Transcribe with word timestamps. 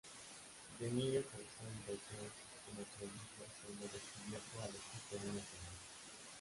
De 0.79 0.87
niño 0.89 1.21
causó 1.29 1.63
impresión 1.69 2.25
como 2.65 2.79
prodigio 2.89 3.45
siendo 3.53 3.85
"descubierto", 3.85 4.63
a 4.63 4.65
los 4.65 4.81
siete 4.93 5.23
años 5.29 5.35
de 5.45 5.57
edad. 5.61 5.75